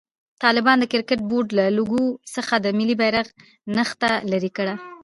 طالبانو 0.43 0.81
د 0.81 0.85
کرکټ 0.91 1.19
بورډ 1.29 1.49
له 1.59 1.65
لوګو 1.77 2.03
څخه 2.35 2.53
د 2.59 2.67
ملي 2.77 2.95
بيرغ 3.01 3.27
نخښه 3.75 4.11
لېري 4.31 4.51
کړه. 4.57 4.73